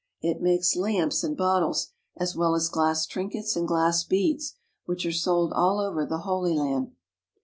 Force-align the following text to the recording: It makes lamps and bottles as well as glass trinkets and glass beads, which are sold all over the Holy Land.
It 0.23 0.41
makes 0.41 0.75
lamps 0.75 1.23
and 1.23 1.37
bottles 1.37 1.89
as 2.17 2.35
well 2.35 2.55
as 2.55 2.69
glass 2.69 3.05
trinkets 3.05 3.55
and 3.55 3.67
glass 3.67 4.03
beads, 4.03 4.55
which 4.85 5.05
are 5.05 5.11
sold 5.11 5.53
all 5.53 5.79
over 5.79 6.07
the 6.07 6.21
Holy 6.25 6.55
Land. 6.57 6.95